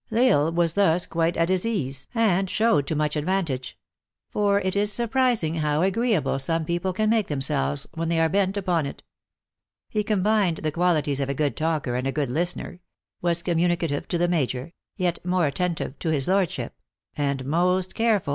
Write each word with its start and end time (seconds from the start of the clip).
L 0.11 0.17
Isle 0.47 0.51
was 0.53 0.73
thus 0.73 1.05
quite 1.05 1.37
at 1.37 1.49
his 1.49 1.63
ease, 1.63 2.07
and 2.15 2.49
showed 2.49 2.87
to 2.87 2.95
much 2.95 3.15
advantage; 3.15 3.77
for 4.31 4.59
it 4.61 4.75
is 4.75 4.91
surprising 4.91 5.57
how 5.57 5.83
agreeable 5.83 6.39
some 6.39 6.65
people 6.65 6.91
can 6.91 7.07
make 7.07 7.27
themselves 7.27 7.87
when 7.93 8.09
they 8.09 8.19
are 8.19 8.27
bent 8.27 8.57
upon 8.57 8.87
it. 8.87 9.03
He 9.89 10.03
combined 10.03 10.57
the 10.63 10.71
qualities 10.71 11.19
of 11.19 11.29
a 11.29 11.35
good 11.35 11.55
talker 11.55 11.93
and 11.95 12.07
a 12.07 12.11
good 12.11 12.31
listener; 12.31 12.79
was 13.21 13.43
communicative 13.43 14.07
to 14.07 14.17
the 14.17 14.27
major; 14.27 14.73
yet 14.97 15.23
more 15.23 15.45
attentive 15.45 15.99
to 15.99 16.09
his 16.09 16.27
lordship; 16.27 16.73
and 17.15 17.45
most 17.45 17.53
careful, 17.53 17.53
78 17.53 17.53
THE 17.53 17.85
ACTRESS 17.85 17.99
IN 17.99 18.05
HIGH 18.05 18.13
LIFE. 18.13 18.29